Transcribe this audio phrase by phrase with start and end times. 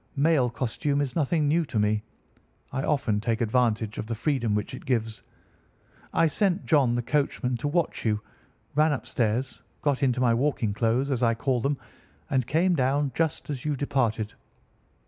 [0.15, 2.01] Male costume is nothing new to me.
[2.71, 5.21] I often take advantage of the freedom which it gives.
[6.11, 8.19] I sent John, the coachman, to watch you,
[8.73, 11.77] ran upstairs, got into my walking clothes, as I call them,
[12.31, 14.33] and came down just as you departed.